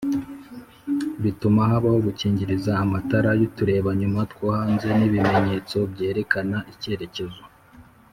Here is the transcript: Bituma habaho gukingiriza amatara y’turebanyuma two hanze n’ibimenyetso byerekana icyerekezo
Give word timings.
Bituma 1.23 1.59
habaho 1.69 1.97
gukingiriza 2.07 2.71
amatara 2.83 3.29
y’turebanyuma 3.39 4.19
two 4.31 4.45
hanze 4.57 4.87
n’ibimenyetso 4.97 5.77
byerekana 5.91 6.57
icyerekezo 6.73 7.43